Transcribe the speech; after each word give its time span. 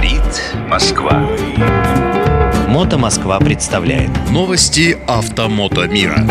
Говорит 0.00 0.42
Москва. 0.66 1.28
Мото 2.68 2.96
Москва 2.96 3.38
представляет 3.38 4.10
Новости 4.30 4.96
автомото 5.06 5.86
мира. 5.88 6.26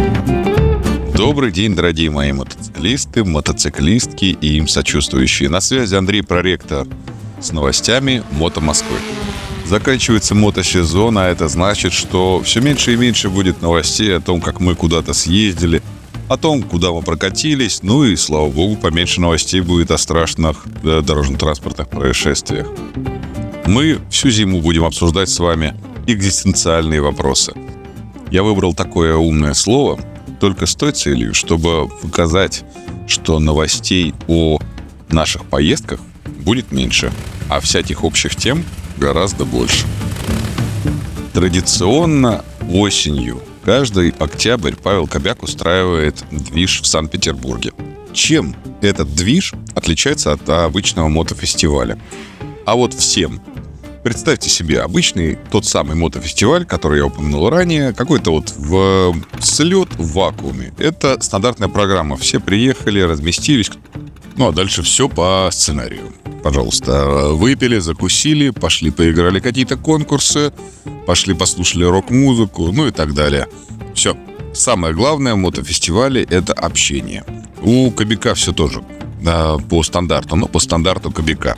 Добрый 1.15 1.51
день, 1.51 1.75
дорогие 1.75 2.09
мои 2.09 2.31
мотоциклисты, 2.31 3.23
мотоциклистки 3.23 4.35
и 4.41 4.57
им 4.57 4.67
сочувствующие. 4.67 5.49
На 5.49 5.61
связи 5.61 5.93
Андрей 5.93 6.23
Проректор 6.23 6.87
с 7.39 7.51
новостями 7.51 8.23
Мото 8.31 8.59
Москвы. 8.59 8.97
Заканчивается 9.67 10.33
мотосезон, 10.33 11.19
а 11.19 11.27
это 11.27 11.47
значит, 11.47 11.93
что 11.93 12.41
все 12.41 12.61
меньше 12.61 12.93
и 12.93 12.97
меньше 12.97 13.29
будет 13.29 13.61
новостей 13.61 14.17
о 14.17 14.19
том, 14.19 14.41
как 14.41 14.59
мы 14.59 14.73
куда-то 14.73 15.13
съездили, 15.13 15.83
о 16.27 16.37
том, 16.37 16.63
куда 16.63 16.91
мы 16.91 17.03
прокатились, 17.03 17.83
ну 17.83 18.03
и, 18.03 18.15
слава 18.15 18.49
богу, 18.49 18.77
поменьше 18.77 19.21
новостей 19.21 19.61
будет 19.61 19.91
о 19.91 19.99
страшных 19.99 20.65
э, 20.83 21.01
дорожно-транспортных 21.05 21.87
происшествиях. 21.87 22.67
Мы 23.69 23.99
всю 24.09 24.31
зиму 24.31 24.61
будем 24.61 24.83
обсуждать 24.83 25.29
с 25.29 25.37
вами 25.37 25.75
экзистенциальные 26.07 27.01
вопросы. 27.01 27.53
Я 28.31 28.41
выбрал 28.41 28.73
такое 28.73 29.15
умное 29.15 29.53
слово 29.53 29.99
только 30.39 30.65
с 30.65 30.73
той 30.73 30.91
целью, 30.91 31.35
чтобы 31.35 31.87
показать, 32.01 32.63
что 33.05 33.37
новостей 33.37 34.15
о 34.27 34.57
наших 35.09 35.45
поездках 35.45 35.99
будет 36.39 36.71
меньше, 36.71 37.13
а 37.47 37.59
всяких 37.59 38.03
общих 38.03 38.35
тем 38.35 38.65
гораздо 38.97 39.45
больше. 39.45 39.85
Традиционно 41.33 42.43
осенью 42.73 43.39
каждый 43.63 44.15
октябрь 44.17 44.73
Павел 44.73 45.05
Кобяк 45.05 45.43
устраивает 45.43 46.25
движ 46.31 46.81
в 46.81 46.87
Санкт-Петербурге. 46.87 47.73
Чем 48.13 48.55
этот 48.81 49.13
движ 49.13 49.53
отличается 49.75 50.31
от 50.31 50.49
обычного 50.49 51.07
мотофестиваля? 51.07 51.99
А 52.65 52.75
вот 52.75 52.95
всем. 52.95 53.39
Представьте 54.03 54.49
себе 54.49 54.81
обычный 54.81 55.37
тот 55.51 55.65
самый 55.65 55.95
мотофестиваль, 55.95 56.65
который 56.65 56.99
я 56.99 57.05
упомянул 57.05 57.49
ранее, 57.49 57.93
какой-то 57.93 58.31
вот 58.31 58.53
в 58.55 59.13
слет 59.41 59.89
в 59.95 60.13
вакууме. 60.13 60.73
Это 60.77 61.21
стандартная 61.21 61.67
программа. 61.67 62.15
Все 62.15 62.39
приехали, 62.39 63.01
разместились, 63.01 63.69
ну 64.37 64.47
а 64.47 64.51
дальше 64.53 64.83
все 64.83 65.09
по 65.09 65.49
сценарию. 65.51 66.13
Пожалуйста, 66.43 67.33
выпили, 67.33 67.79
закусили, 67.79 68.51
пошли 68.51 68.91
поиграли 68.91 69.41
какие-то 69.41 69.75
конкурсы, 69.75 70.53
пошли 71.05 71.33
послушали 71.33 71.83
рок-музыку, 71.83 72.71
ну 72.71 72.87
и 72.87 72.91
так 72.91 73.13
далее. 73.13 73.47
Все. 73.93 74.15
Самое 74.53 74.93
главное 74.93 75.33
в 75.33 75.37
мотофестивале— 75.37 76.23
это 76.29 76.53
общение. 76.53 77.25
У 77.61 77.91
Кобяка 77.91 78.33
все 78.33 78.53
тоже 78.53 78.81
да, 79.21 79.57
по 79.57 79.83
стандарту, 79.83 80.35
но 80.35 80.47
по 80.47 80.59
стандарту 80.59 81.11
Кобяка. 81.11 81.57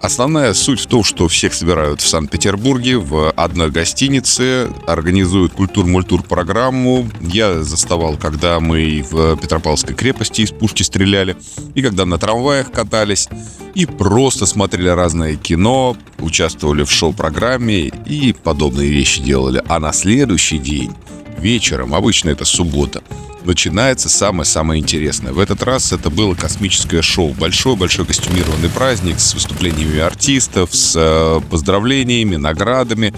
Основная 0.00 0.54
суть 0.54 0.80
в 0.80 0.86
том, 0.86 1.02
что 1.02 1.26
всех 1.26 1.54
собирают 1.54 2.00
в 2.00 2.06
Санкт-Петербурге 2.06 2.98
в 2.98 3.30
одной 3.30 3.70
гостинице, 3.70 4.68
организуют 4.86 5.54
культур-мультур 5.54 6.22
программу. 6.22 7.08
Я 7.20 7.62
заставал, 7.62 8.16
когда 8.16 8.60
мы 8.60 9.04
в 9.10 9.36
Петропавловской 9.36 9.94
крепости 9.94 10.42
из 10.42 10.50
пушки 10.50 10.82
стреляли, 10.82 11.36
и 11.74 11.82
когда 11.82 12.04
на 12.04 12.18
трамваях 12.18 12.70
катались, 12.70 13.28
и 13.74 13.86
просто 13.86 14.46
смотрели 14.46 14.88
разное 14.88 15.36
кино, 15.36 15.96
участвовали 16.18 16.84
в 16.84 16.90
шоу-программе 16.90 17.86
и 18.06 18.32
подобные 18.32 18.90
вещи 18.90 19.22
делали. 19.22 19.62
А 19.66 19.80
на 19.80 19.92
следующий 19.92 20.58
день, 20.58 20.92
вечером, 21.38 21.94
обычно 21.94 22.30
это 22.30 22.44
суббота, 22.44 23.02
начинается 23.46 24.08
самое-самое 24.08 24.82
интересное. 24.82 25.32
В 25.32 25.38
этот 25.38 25.62
раз 25.62 25.92
это 25.92 26.10
было 26.10 26.34
космическое 26.34 27.02
шоу. 27.02 27.32
Большой-большой 27.34 28.04
костюмированный 28.04 28.68
праздник 28.68 29.20
с 29.20 29.34
выступлениями 29.34 30.00
артистов, 30.00 30.74
с 30.74 30.94
э, 30.96 31.40
поздравлениями, 31.48 32.36
наградами 32.36 33.14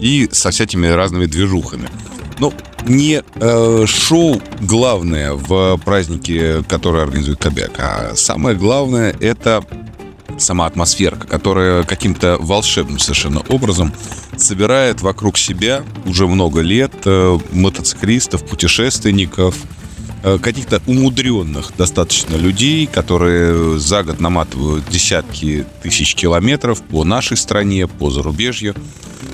и 0.00 0.28
со 0.30 0.50
всякими 0.50 0.86
разными 0.86 1.26
движухами. 1.26 1.88
Но 2.38 2.52
не 2.86 3.22
э, 3.34 3.84
шоу 3.86 4.40
главное 4.60 5.32
в 5.32 5.78
празднике, 5.78 6.62
который 6.68 7.02
организует 7.02 7.38
Кобяк, 7.38 7.72
а 7.78 8.12
самое 8.14 8.56
главное 8.56 9.14
это 9.20 9.64
сама 10.40 10.66
атмосферка, 10.66 11.26
которая 11.26 11.84
каким-то 11.84 12.36
волшебным 12.40 12.98
совершенно 12.98 13.40
образом 13.48 13.92
собирает 14.36 15.02
вокруг 15.02 15.38
себя 15.38 15.82
уже 16.06 16.26
много 16.26 16.60
лет 16.60 16.92
э, 17.04 17.38
мотоциклистов, 17.52 18.44
путешественников, 18.44 19.56
э, 20.22 20.38
каких-то 20.38 20.82
умудренных 20.86 21.72
достаточно 21.76 22.36
людей, 22.36 22.86
которые 22.86 23.78
за 23.78 24.02
год 24.02 24.20
наматывают 24.20 24.88
десятки 24.88 25.66
тысяч 25.82 26.14
километров 26.14 26.82
по 26.82 27.04
нашей 27.04 27.36
стране, 27.36 27.86
по 27.86 28.10
зарубежью. 28.10 28.74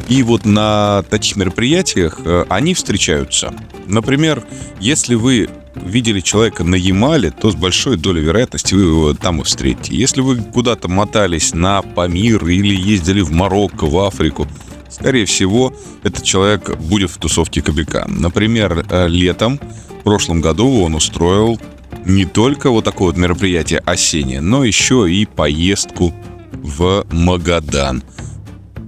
И 0.08 0.22
вот 0.22 0.44
на 0.44 1.04
таких 1.08 1.36
мероприятиях 1.36 2.20
э, 2.24 2.44
они 2.48 2.74
встречаются. 2.74 3.54
Например, 3.86 4.44
если 4.80 5.14
вы 5.14 5.48
видели 5.74 6.20
человека 6.20 6.64
на 6.64 6.74
Ямале, 6.74 7.30
то 7.30 7.50
с 7.50 7.54
большой 7.54 7.96
долей 7.96 8.22
вероятности 8.22 8.74
вы 8.74 8.82
его 8.82 9.14
там 9.14 9.40
и 9.40 9.44
встретите. 9.44 9.94
Если 9.94 10.20
вы 10.20 10.36
куда-то 10.36 10.88
мотались 10.88 11.54
на 11.54 11.82
Памир 11.82 12.46
или 12.46 12.74
ездили 12.74 13.20
в 13.20 13.30
Марокко, 13.30 13.86
в 13.86 13.98
Африку, 13.98 14.46
скорее 14.88 15.26
всего, 15.26 15.74
этот 16.02 16.24
человек 16.24 16.76
будет 16.78 17.10
в 17.10 17.18
тусовке 17.18 17.62
Кобяка. 17.62 18.06
Например, 18.08 18.84
э, 18.88 19.08
летом 19.08 19.60
в 20.00 20.02
прошлом 20.02 20.40
году 20.40 20.82
он 20.82 20.94
устроил 20.94 21.60
не 22.04 22.24
только 22.24 22.70
вот 22.70 22.84
такое 22.84 23.08
вот 23.08 23.16
мероприятие 23.16 23.80
осеннее, 23.80 24.40
но 24.40 24.64
еще 24.64 25.10
и 25.10 25.26
поездку 25.26 26.12
в 26.52 27.06
Магадан– 27.10 28.02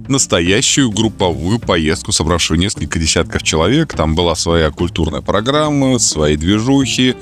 настоящую 0.07 0.91
групповую 0.91 1.59
поездку, 1.59 2.11
собравшую 2.11 2.59
несколько 2.59 2.99
десятков 2.99 3.43
человек. 3.43 3.93
Там 3.93 4.15
была 4.15 4.35
своя 4.35 4.71
культурная 4.71 5.21
программа, 5.21 5.99
свои 5.99 6.35
движухи. 6.35 7.15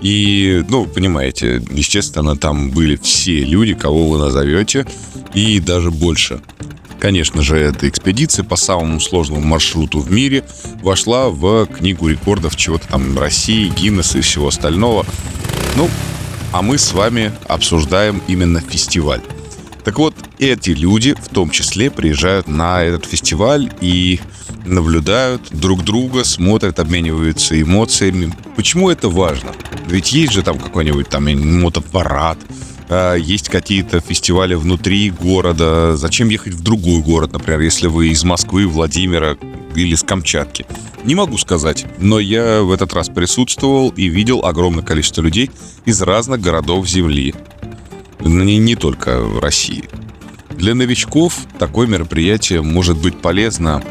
И, 0.00 0.64
ну, 0.68 0.86
понимаете, 0.86 1.62
естественно, 1.70 2.36
там 2.36 2.70
были 2.70 2.96
все 2.96 3.44
люди, 3.44 3.74
кого 3.74 4.08
вы 4.08 4.18
назовете, 4.18 4.86
и 5.32 5.60
даже 5.60 5.90
больше. 5.90 6.40
Конечно 6.98 7.42
же, 7.42 7.56
эта 7.56 7.88
экспедиция 7.88 8.44
по 8.44 8.56
самому 8.56 9.00
сложному 9.00 9.40
маршруту 9.40 10.00
в 10.00 10.10
мире 10.10 10.44
вошла 10.82 11.30
в 11.30 11.66
книгу 11.66 12.08
рекордов 12.08 12.56
чего-то 12.56 12.88
там 12.88 13.18
России, 13.18 13.72
Гиннесса 13.76 14.18
и 14.18 14.20
всего 14.20 14.48
остального. 14.48 15.04
Ну, 15.76 15.88
а 16.52 16.62
мы 16.62 16.78
с 16.78 16.92
вами 16.92 17.32
обсуждаем 17.48 18.22
именно 18.28 18.60
фестиваль. 18.60 19.22
Так 19.84 19.98
вот, 19.98 20.14
эти 20.38 20.70
люди 20.70 21.14
в 21.14 21.28
том 21.28 21.50
числе 21.50 21.90
приезжают 21.90 22.46
на 22.46 22.82
этот 22.82 23.04
фестиваль 23.04 23.72
и 23.80 24.20
наблюдают 24.64 25.48
друг 25.50 25.82
друга, 25.82 26.24
смотрят, 26.24 26.78
обмениваются 26.78 27.60
эмоциями. 27.60 28.32
Почему 28.54 28.90
это 28.90 29.08
важно? 29.08 29.52
Ведь 29.86 30.12
есть 30.12 30.32
же 30.32 30.42
там 30.42 30.58
какой-нибудь 30.58 31.08
там 31.08 31.24
мотопарад, 31.60 32.38
а, 32.88 33.14
есть 33.14 33.48
какие-то 33.48 34.00
фестивали 34.00 34.54
внутри 34.54 35.10
города. 35.10 35.96
Зачем 35.96 36.28
ехать 36.28 36.54
в 36.54 36.62
другой 36.62 37.00
город, 37.00 37.32
например, 37.32 37.60
если 37.60 37.86
вы 37.86 38.08
из 38.08 38.22
Москвы, 38.22 38.66
Владимира 38.66 39.36
или 39.74 39.94
с 39.94 40.02
Камчатки? 40.02 40.66
Не 41.04 41.14
могу 41.16 41.38
сказать, 41.38 41.86
но 41.98 42.20
я 42.20 42.62
в 42.62 42.70
этот 42.70 42.92
раз 42.92 43.08
присутствовал 43.08 43.88
и 43.90 44.06
видел 44.06 44.44
огромное 44.44 44.84
количество 44.84 45.22
людей 45.22 45.50
из 45.84 46.00
разных 46.02 46.40
городов 46.40 46.86
Земли 46.86 47.34
не, 48.24 48.58
не 48.58 48.76
только 48.76 49.20
в 49.20 49.38
России. 49.38 49.84
Для 50.50 50.74
новичков 50.74 51.46
такое 51.58 51.86
мероприятие 51.86 52.62
может 52.62 52.96
быть 52.98 53.20
полезно 53.20 53.82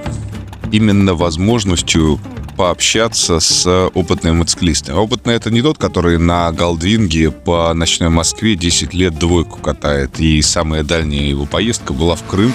именно 0.71 1.15
возможностью 1.15 2.19
пообщаться 2.55 3.39
с 3.39 3.89
опытным 3.93 4.37
мотоциклистом. 4.37 4.97
Опытный 4.97 5.33
это 5.33 5.49
не 5.49 5.61
тот, 5.61 5.77
который 5.77 6.17
на 6.17 6.51
Галдвинге 6.51 7.31
по 7.31 7.73
ночной 7.73 8.09
Москве 8.09 8.55
10 8.55 8.93
лет 8.93 9.17
двойку 9.17 9.59
катает. 9.59 10.19
И 10.19 10.41
самая 10.41 10.83
дальняя 10.83 11.23
его 11.23 11.45
поездка 11.45 11.93
была 11.93 12.15
в 12.15 12.23
Крым 12.23 12.53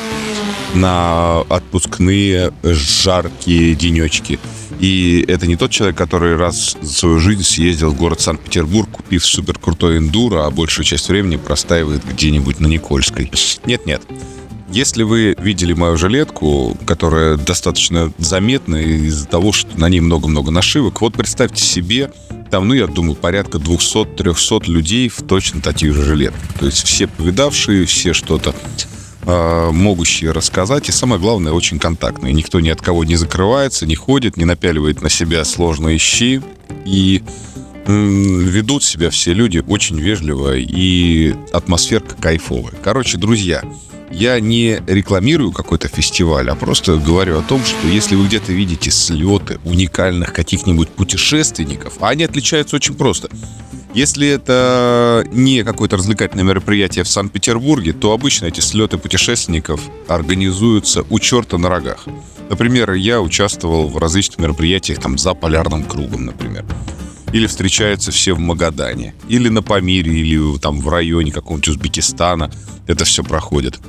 на 0.75 1.40
отпускные 1.49 2.52
жаркие 2.62 3.75
денечки. 3.75 4.38
И 4.78 5.25
это 5.26 5.46
не 5.46 5.56
тот 5.56 5.70
человек, 5.70 5.96
который 5.96 6.37
раз 6.37 6.76
за 6.81 6.93
свою 6.93 7.19
жизнь 7.19 7.43
съездил 7.43 7.90
в 7.90 7.96
город 7.96 8.20
Санкт-Петербург, 8.20 8.90
купив 8.90 9.25
супер 9.25 9.58
крутой 9.58 9.99
эндуро, 9.99 10.46
а 10.46 10.50
большую 10.50 10.84
часть 10.84 11.08
времени 11.08 11.37
простаивает 11.37 12.02
где-нибудь 12.05 12.61
на 12.61 12.67
Никольской. 12.67 13.31
Нет-нет. 13.64 14.02
Если 14.70 15.05
вы 15.05 15.37
видели 15.38 15.73
мою 15.73 15.96
жилетку, 15.96 16.76
которая 16.87 17.37
достаточно 17.37 18.12
заметна 18.19 18.76
из-за 18.76 19.26
того, 19.26 19.52
что 19.52 19.78
на 19.78 19.88
ней 19.88 20.00
много-много 20.00 20.50
нашивок, 20.50 21.00
вот 21.00 21.14
представьте 21.14 21.62
себе, 21.62 22.11
там, 22.50 22.69
ну, 22.69 22.75
я 22.75 22.87
думаю, 22.87 23.14
порядка 23.14 23.58
200-300 23.58 24.69
людей 24.69 25.08
в 25.08 25.23
точно 25.23 25.61
таких 25.61 25.94
же 25.94 26.02
жилетках. 26.05 26.52
То 26.58 26.67
есть 26.67 26.84
все 26.84 27.06
повидавшие, 27.06 27.87
все 27.87 28.12
что-то 28.12 28.55
могущие 29.26 30.31
рассказать, 30.31 30.88
и 30.88 30.93
самое 30.93 31.20
главное, 31.20 31.52
очень 31.52 31.78
контактные. 31.78 32.32
Никто 32.32 32.61
ни 32.61 32.69
от 32.69 32.81
кого 32.81 33.05
не 33.05 33.17
закрывается, 33.17 33.84
не 33.84 33.96
ходит, 33.96 34.37
не 34.37 34.44
напяливает 34.44 35.02
на 35.02 35.11
себя 35.11 35.44
сложные 35.44 35.99
щи, 35.99 36.40
и 36.84 37.23
ведут 37.87 38.82
себя 38.82 39.11
все 39.11 39.32
люди 39.32 39.62
очень 39.67 40.00
вежливо, 40.00 40.56
и 40.56 41.34
атмосферка 41.52 42.17
кайфовая. 42.17 42.75
Короче, 42.82 43.17
друзья, 43.19 43.62
я 44.11 44.38
не 44.40 44.81
рекламирую 44.87 45.52
какой-то 45.52 45.88
фестиваль, 45.88 46.49
а 46.49 46.55
просто 46.55 46.96
говорю 46.96 47.38
о 47.38 47.43
том, 47.43 47.64
что 47.64 47.87
если 47.88 48.14
вы 48.14 48.26
где-то 48.26 48.52
видите 48.52 48.90
слеты 48.90 49.58
уникальных 49.64 50.32
каких-нибудь 50.32 50.88
путешественников, 50.90 51.94
а 52.00 52.11
они 52.11 52.25
отличаются 52.25 52.76
очень 52.76 52.94
просто. 52.94 53.28
Если 53.96 54.28
это 54.28 55.25
не 55.32 55.64
какое-то 55.64 55.96
развлекательное 55.96 56.44
мероприятие 56.44 57.02
в 57.02 57.08
Санкт-Петербурге, 57.08 57.94
то 57.94 58.12
обычно 58.12 58.44
эти 58.44 58.60
слеты 58.60 58.98
путешественников 58.98 59.81
организуются 60.06 61.06
у 61.08 61.19
черта 61.19 61.56
на 61.56 61.70
рогах. 61.70 62.04
Например, 62.50 62.93
я 62.93 63.22
участвовал 63.22 63.88
в 63.88 63.96
различных 63.96 64.38
мероприятиях 64.38 65.00
там 65.00 65.16
за 65.16 65.32
полярным 65.32 65.82
кругом, 65.82 66.26
например. 66.26 66.66
Или 67.32 67.46
встречаются 67.46 68.12
все 68.12 68.34
в 68.34 68.38
Магадане, 68.38 69.14
или 69.31 69.48
на 69.48 69.62
Памире, 69.62 70.12
или 70.12 70.58
там 70.58 70.78
в 70.82 70.90
районе 70.90 71.32
какого-нибудь 71.32 71.69
Узбекистана. 71.69 72.50
Это 72.87 73.06
все 73.06 73.25
проходит. 73.25 73.81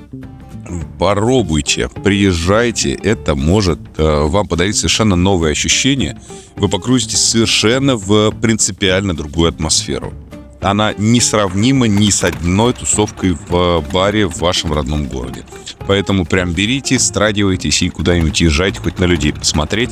Попробуйте, 1.00 1.90
приезжайте, 2.04 2.94
это 2.94 3.36
может 3.36 3.80
э, 3.98 4.24
вам 4.25 4.48
подарить 4.48 4.75
совершенно 4.75 5.16
новые 5.16 5.52
ощущения. 5.52 6.19
Вы 6.56 6.69
погрузитесь 6.69 7.24
совершенно 7.24 7.96
в 7.96 8.31
принципиально 8.31 9.16
другую 9.16 9.50
атмосферу. 9.50 10.14
Она 10.60 10.94
несравнима 10.98 11.88
ни 11.88 12.10
с 12.10 12.24
одной 12.24 12.74
тусовкой 12.74 13.38
в 13.48 13.86
баре 13.94 14.28
в 14.28 14.40
вашем 14.40 14.74
родном 14.74 15.06
городе. 15.06 15.46
Поэтому 15.86 16.25
прям 16.25 16.54
берите, 16.54 16.98
страдивайтесь 16.98 17.84
и 17.84 17.90
куда-нибудь 17.90 18.42
езжайте, 18.42 18.80
хоть 18.81 18.98
на 19.00 19.06
людей 19.06 19.34
посмотреть. 19.34 19.92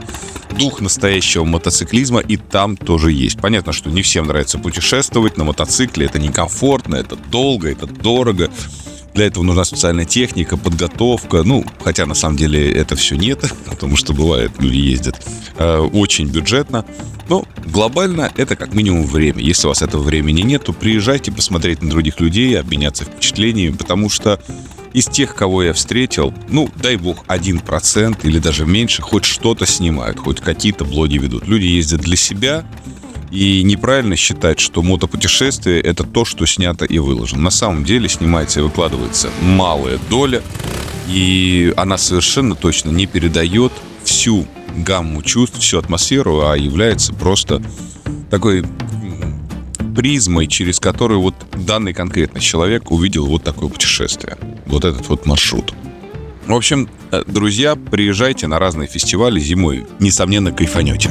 Дух 0.57 0.81
настоящего 0.81 1.44
мотоциклизма 1.44 2.19
и 2.19 2.38
там 2.38 2.78
тоже 2.78 3.12
есть. 3.12 3.39
Понятно, 3.39 3.74
что 3.74 3.92
не 3.92 4.01
всем 4.01 4.25
нравится 4.25 4.57
путешествовать 4.57 5.38
на 5.38 5.44
мотоцикле. 5.44 6.07
Это 6.07 6.18
некомфортно, 6.18 6.95
это 6.95 7.16
долго, 7.16 7.69
это 7.69 7.86
дорого. 7.86 8.50
Для 9.15 9.27
этого 9.27 9.45
нужна 9.45 9.63
специальная 9.63 10.03
техника, 10.03 10.57
подготовка. 10.57 11.44
Ну, 11.44 11.65
хотя 11.81 12.06
на 12.06 12.15
самом 12.15 12.35
деле 12.35 12.69
это 12.71 12.97
все 12.97 13.15
нет, 13.15 13.50
потому 13.69 13.95
что 13.95 14.13
бывает, 14.13 14.51
люди 14.59 14.77
ездят 14.77 15.25
э, 15.57 15.77
очень 15.77 16.27
бюджетно. 16.27 16.85
Но 17.29 17.45
глобально 17.65 18.31
это 18.35 18.57
как 18.57 18.73
минимум 18.73 19.07
время. 19.07 19.41
Если 19.41 19.67
у 19.67 19.69
вас 19.69 19.81
этого 19.81 20.03
времени 20.03 20.41
нет, 20.41 20.65
то 20.65 20.73
приезжайте 20.73 21.31
посмотреть 21.31 21.81
на 21.81 21.89
других 21.89 22.19
людей, 22.19 22.59
обменяться 22.59 23.06
впечатлениями, 23.06 23.75
потому 23.75 24.09
что 24.09 24.39
из 24.91 25.06
тех, 25.06 25.33
кого 25.33 25.63
я 25.63 25.73
встретил, 25.73 26.33
ну, 26.50 26.69
дай 26.75 26.97
бог, 26.97 27.23
один 27.27 27.59
процент 27.59 28.25
или 28.25 28.39
даже 28.39 28.65
меньше 28.65 29.01
хоть 29.01 29.25
что-то 29.25 29.65
снимают, 29.65 30.19
хоть 30.19 30.41
какие-то 30.41 30.83
блоги 30.83 31.18
ведут. 31.18 31.47
Люди 31.47 31.65
ездят 31.65 32.01
для 32.01 32.18
себя, 32.18 32.65
и 33.35 33.63
неправильно 33.63 34.15
считать, 34.15 34.59
что 34.59 34.81
мотопутешествие— 34.81 35.81
это 35.81 36.03
то, 36.03 36.23
что 36.23 36.45
снято 36.45 36.85
и 36.85 36.99
выложено. 36.99 37.43
На 37.43 37.49
самом 37.49 37.83
деле 37.83 38.07
снимается 38.07 38.61
и 38.61 38.63
выкладывается 38.63 39.29
малая 39.41 39.99
доля, 40.09 40.41
и 41.09 41.73
она 41.75 41.97
совершенно 41.97 42.55
точно 42.55 42.91
не 42.91 43.05
передает 43.07 43.73
всю 44.05 44.47
гамму 44.77 45.21
чувств, 45.21 45.59
всю 45.59 45.79
атмосферу, 45.79 46.47
а 46.47 46.55
является 46.55 47.13
просто 47.13 47.61
такой 48.29 48.63
призмой, 49.95 50.47
через 50.47 50.79
которую 50.79 51.21
вот 51.21 51.35
данный 51.53 51.93
конкретный 51.93 52.41
человек 52.41 52.91
увидел 52.91 53.25
вот 53.25 53.43
такое 53.43 53.69
путешествие, 53.69 54.37
вот 54.65 54.85
этот 54.85 55.09
вот 55.09 55.25
маршрут. 55.25 55.73
В 56.47 56.53
общем, 56.53 56.89
э, 57.11 57.23
друзья, 57.27 57.75
приезжайте 57.75 58.47
на 58.47 58.59
разные 58.59 58.87
фестивали 58.87 59.39
зимой, 59.39 59.85
несомненно, 59.99 60.51
кайфанете. 60.51 61.09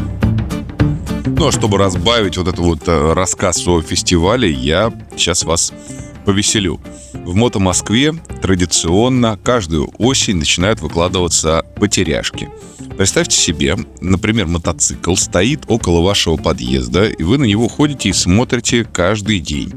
Ну, 1.27 1.49
а 1.49 1.53
чтобы 1.53 1.79
разбавить 1.79 2.37
вот 2.37 2.49
этот 2.49 2.61
вот 2.61 2.87
э, 2.87 3.13
рассказ 3.15 3.67
о 3.67 3.81
фестивале, 3.81 4.51
я 4.51 4.93
сейчас 5.17 5.45
вас 5.45 5.73
повеселю. 6.25 6.81
В 7.25 7.35
Мото 7.35 7.59
Москве 7.59 8.13
традиционно 8.43 9.39
каждую 9.43 9.91
осень 9.99 10.37
начинают 10.37 10.81
выкладываться 10.81 11.65
потеряшки. 11.77 12.51
Представьте 12.99 13.37
себе, 13.37 13.77
например, 14.01 14.47
мотоцикл 14.47 15.15
стоит 15.17 15.63
около 15.67 16.03
вашего 16.03 16.37
подъезда, 16.37 17.07
и 17.07 17.23
вы 17.23 17.39
на 17.39 17.45
него 17.45 17.69
ходите 17.69 18.11
и 18.11 18.13
смотрите 18.13 18.85
каждый 18.85 19.41
день. 19.41 19.73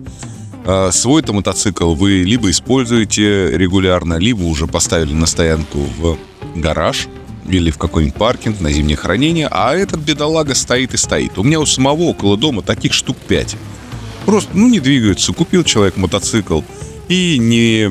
А 0.65 0.91
свой-то 0.91 1.31
мотоцикл 1.31 1.94
вы 1.94 2.23
либо 2.23 2.51
используете 2.51 3.57
регулярно, 3.57 4.15
либо 4.15 4.44
уже 4.44 4.67
поставили 4.67 5.13
на 5.13 5.25
стоянку 5.25 5.79
в 5.97 6.17
гараж, 6.55 7.07
или 7.47 7.71
в 7.71 7.77
какой-нибудь 7.77 8.15
паркинг 8.15 8.59
на 8.59 8.71
зимнее 8.71 8.97
хранение, 8.97 9.47
а 9.49 9.73
этот 9.73 10.01
бедолага 10.01 10.55
стоит 10.55 10.94
и 10.94 10.97
стоит. 10.97 11.38
У 11.38 11.44
меня 11.44 11.59
у 11.59 11.65
самого 11.65 12.03
около 12.03 12.38
дома 12.38 12.61
таких 12.61 12.94
штук 12.94 13.17
5. 13.27 13.55
Просто, 14.25 14.51
ну, 14.53 14.67
не 14.67 14.79
двигаются. 14.79 15.33
Купил 15.33 15.63
человек 15.63 15.95
мотоцикл 15.95 16.61
и 17.07 17.38
не 17.38 17.85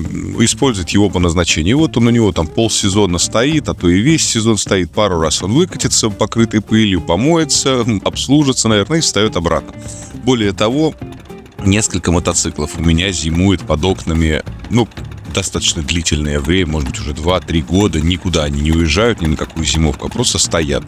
использует 0.45 0.91
его 0.91 1.09
по 1.09 1.19
назначению. 1.19 1.71
И 1.71 1.75
вот 1.79 1.97
он 1.97 2.07
у 2.07 2.11
него 2.11 2.33
там 2.33 2.47
полсезона 2.47 3.19
стоит, 3.19 3.69
а 3.69 3.75
то 3.75 3.89
и 3.89 4.01
весь 4.01 4.27
сезон 4.27 4.59
стоит. 4.59 4.91
Пару 4.91 5.19
раз 5.21 5.43
он 5.43 5.53
выкатится, 5.53 6.11
покрытый 6.11 6.61
пылью, 6.61 7.01
помоется, 7.01 7.87
обслужится, 8.05 8.69
наверное, 8.69 8.99
и 8.99 9.01
встает 9.01 9.37
обратно. 9.37 9.73
Более 10.25 10.53
того, 10.53 10.95
несколько 11.65 12.13
мотоциклов 12.13 12.73
у 12.77 12.83
меня 12.83 13.11
зимует 13.13 13.63
под 13.63 13.85
окнами, 13.85 14.43
ну, 14.71 14.87
достаточно 15.37 15.83
длительное 15.83 16.41
время, 16.41 16.73
может 16.73 16.89
быть, 16.89 16.99
уже 16.99 17.13
2-3 17.13 17.63
года, 17.63 18.01
никуда 18.01 18.45
они 18.45 18.63
не 18.63 18.73
уезжают, 18.73 19.21
ни 19.21 19.27
на 19.27 19.37
какую 19.37 19.67
зимовку, 19.67 20.07
а 20.07 20.11
просто 20.11 20.39
стоят. 20.39 20.83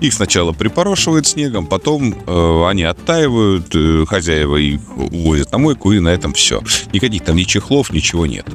Их 0.00 0.12
сначала 0.12 0.52
припорошивают 0.52 1.26
снегом, 1.26 1.66
потом 1.66 2.12
э, 2.12 2.66
они 2.68 2.82
оттаивают, 2.82 3.74
э, 3.74 4.04
хозяева 4.04 4.56
их 4.56 4.80
увозят 4.96 5.52
на 5.52 5.58
мойку, 5.58 5.92
и 5.92 6.00
на 6.00 6.08
этом 6.08 6.34
все. 6.34 6.60
Никаких 6.92 7.22
там 7.22 7.36
ни 7.36 7.44
чехлов, 7.44 7.90
ничего 7.92 8.26
нет. 8.26 8.46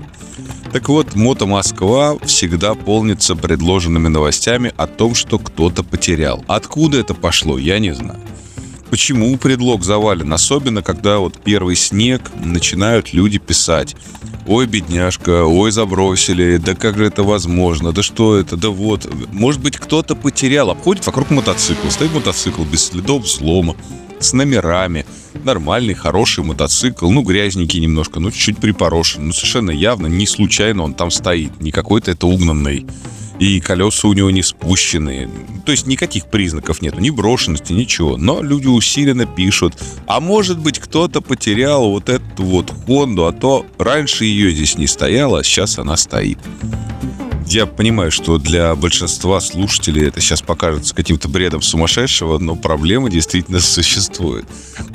Так 0.73 0.89
вот, 0.89 1.15
Мото 1.15 1.45
Москва 1.45 2.17
всегда 2.25 2.73
полнится 2.73 3.35
предложенными 3.35 4.09
новостями 4.09 4.73
о 4.75 4.85
том, 4.85 5.15
что 5.15 5.39
кто-то 5.39 5.83
потерял. 5.83 6.43
Откуда 6.47 6.99
это 6.99 7.13
пошло, 7.13 7.57
я 7.57 7.79
не 7.79 7.93
знаю. 7.93 8.19
Почему 8.89 9.37
предлог 9.37 9.85
завален? 9.85 10.33
Особенно, 10.33 10.81
когда 10.81 11.19
вот 11.19 11.41
первый 11.41 11.77
снег 11.77 12.21
начинают 12.43 13.13
люди 13.13 13.39
писать. 13.39 13.95
Ой, 14.47 14.65
бедняжка, 14.65 15.45
ой, 15.45 15.71
забросили, 15.71 16.57
да 16.57 16.73
как 16.73 16.97
же 16.97 17.05
это 17.05 17.23
возможно, 17.23 17.91
да 17.91 18.01
что 18.01 18.37
это, 18.37 18.57
да 18.57 18.69
вот. 18.69 19.07
Может 19.31 19.61
быть, 19.61 19.77
кто-то 19.77 20.15
потерял, 20.15 20.71
обходит 20.71 21.05
вокруг 21.05 21.29
мотоцикла, 21.29 21.89
стоит 21.89 22.13
мотоцикл 22.13 22.63
без 22.63 22.85
следов 22.85 23.23
взлома, 23.23 23.75
с 24.19 24.33
номерами, 24.33 25.05
нормальный, 25.43 25.93
хороший 25.93 26.43
мотоцикл, 26.43 27.09
ну, 27.09 27.21
грязненький 27.21 27.79
немножко, 27.79 28.19
ну, 28.19 28.31
чуть-чуть 28.31 28.57
припорошен, 28.57 29.27
ну, 29.27 29.33
совершенно 29.33 29.71
явно, 29.71 30.07
не 30.07 30.25
случайно 30.25 30.83
он 30.83 30.95
там 30.95 31.11
стоит, 31.11 31.61
не 31.61 31.71
какой-то 31.71 32.11
это 32.11 32.25
угнанный 32.25 32.87
и 33.41 33.59
колеса 33.59 34.07
у 34.07 34.13
него 34.13 34.29
не 34.29 34.43
спущены. 34.43 35.27
То 35.65 35.71
есть 35.71 35.87
никаких 35.87 36.27
признаков 36.27 36.79
нету, 36.83 36.99
ни 36.99 37.09
брошенности, 37.09 37.73
ничего. 37.73 38.15
Но 38.15 38.43
люди 38.43 38.67
усиленно 38.67 39.25
пишут, 39.25 39.73
а 40.05 40.19
может 40.19 40.59
быть 40.59 40.77
кто-то 40.77 41.21
потерял 41.21 41.89
вот 41.89 42.07
эту 42.07 42.43
вот 42.43 42.71
Хонду, 42.85 43.25
а 43.25 43.31
то 43.33 43.65
раньше 43.79 44.25
ее 44.25 44.51
здесь 44.51 44.77
не 44.77 44.85
стояло, 44.85 45.39
а 45.39 45.43
сейчас 45.43 45.79
она 45.79 45.97
стоит. 45.97 46.37
Я 47.51 47.65
понимаю, 47.65 48.11
что 48.11 48.37
для 48.37 48.73
большинства 48.75 49.41
слушателей 49.41 50.07
это 50.07 50.21
сейчас 50.21 50.41
покажется 50.41 50.95
каким-то 50.95 51.27
бредом 51.27 51.61
сумасшедшего, 51.61 52.37
но 52.37 52.55
проблема 52.55 53.09
действительно 53.09 53.59
существует. 53.59 54.45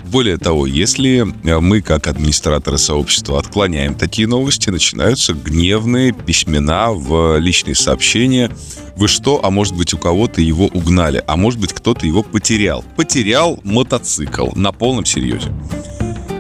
Более 0.07 0.39
того, 0.39 0.67
если 0.67 1.27
мы, 1.43 1.83
как 1.83 2.07
администраторы 2.07 2.79
сообщества, 2.79 3.39
отклоняем 3.39 3.95
такие 3.95 4.27
новости, 4.27 4.71
начинаются 4.71 5.35
гневные 5.35 6.13
письмена 6.13 6.93
в 6.93 7.37
личные 7.37 7.75
сообщения. 7.75 8.51
Вы 8.97 9.09
что, 9.09 9.45
а 9.45 9.51
может 9.51 9.77
быть 9.77 9.93
у 9.93 9.99
кого-то 9.99 10.41
его 10.41 10.69
угнали, 10.69 11.23
а 11.27 11.37
может 11.37 11.61
быть 11.61 11.75
кто-то 11.75 12.07
его 12.07 12.23
потерял. 12.23 12.83
Потерял 12.97 13.61
мотоцикл 13.65 14.49
на 14.55 14.73
полном 14.73 15.05
серьезе. 15.05 15.53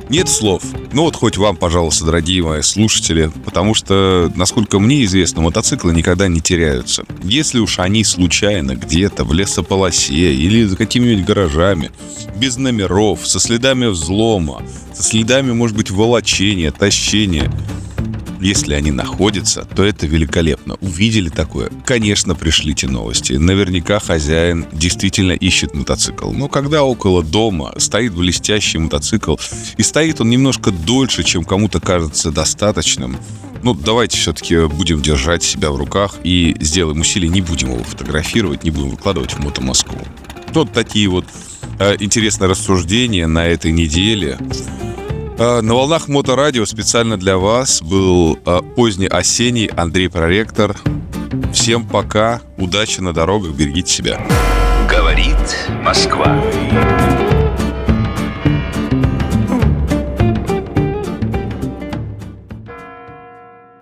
Нет 0.08 0.28
слов. 0.28 0.62
Ну 0.92 1.02
вот 1.02 1.16
хоть 1.16 1.36
вам, 1.36 1.56
пожалуйста, 1.56 2.04
дорогие 2.04 2.42
мои 2.42 2.62
слушатели, 2.62 3.30
потому 3.44 3.74
что, 3.74 4.30
насколько 4.36 4.78
мне 4.78 5.04
известно, 5.04 5.42
мотоциклы 5.42 5.92
никогда 5.92 6.28
не 6.28 6.40
теряются. 6.40 7.04
Если 7.24 7.58
уж 7.58 7.80
они 7.80 8.04
случайно 8.04 8.76
где-то 8.76 9.24
в 9.24 9.32
лесополосе 9.32 10.32
или 10.32 10.64
за 10.64 10.76
какими-нибудь 10.76 11.24
гаражами, 11.24 11.90
без 12.36 12.56
номеров, 12.56 13.26
со 13.26 13.40
следами 13.40 13.86
взлома, 13.86 14.62
со 14.94 15.02
следами, 15.02 15.52
может 15.52 15.76
быть, 15.76 15.90
волочения, 15.90 16.70
тащения, 16.70 17.50
если 18.40 18.74
они 18.74 18.90
находятся, 18.90 19.64
то 19.64 19.84
это 19.84 20.06
великолепно. 20.06 20.76
Увидели 20.80 21.28
такое? 21.28 21.70
Конечно, 21.84 22.34
пришлите 22.34 22.88
новости. 22.88 23.34
Наверняка 23.34 23.98
хозяин 23.98 24.66
действительно 24.72 25.32
ищет 25.32 25.74
мотоцикл. 25.74 26.30
Но 26.32 26.48
когда 26.48 26.82
около 26.82 27.22
дома 27.22 27.74
стоит 27.78 28.14
блестящий 28.14 28.78
мотоцикл, 28.78 29.36
и 29.76 29.82
стоит 29.82 30.20
он 30.20 30.30
немножко 30.30 30.70
дольше, 30.70 31.22
чем 31.22 31.44
кому-то 31.44 31.80
кажется 31.80 32.30
достаточным, 32.30 33.16
ну, 33.62 33.74
давайте 33.74 34.18
все-таки 34.18 34.66
будем 34.66 35.02
держать 35.02 35.42
себя 35.42 35.70
в 35.70 35.76
руках 35.76 36.16
и 36.22 36.56
сделаем 36.60 37.00
усилия, 37.00 37.28
не 37.28 37.40
будем 37.40 37.72
его 37.72 37.82
фотографировать, 37.82 38.64
не 38.64 38.70
будем 38.70 38.90
выкладывать 38.90 39.32
в 39.32 39.38
Мото 39.40 39.60
Москву. 39.60 39.98
Вот 40.52 40.72
такие 40.72 41.08
вот 41.08 41.24
э, 41.78 41.96
интересные 41.98 42.48
рассуждения 42.48 43.26
на 43.26 43.46
этой 43.46 43.72
неделе. 43.72 44.38
А, 45.38 45.60
На 45.62 45.74
волнах 45.74 46.08
Моторадио 46.08 46.64
специально 46.66 47.16
для 47.16 47.36
вас 47.36 47.82
был 47.82 48.38
а, 48.44 48.62
поздний 48.62 49.06
осенний 49.06 49.70
Андрей 49.76 50.08
Проректор. 50.08 50.76
Всем 51.52 51.86
пока, 51.86 52.40
удачи 52.56 53.00
на 53.00 53.12
дорогах, 53.12 53.52
берегите 53.52 53.92
себя. 53.92 54.20
Говорит 54.88 55.36
Москва. 55.82 56.40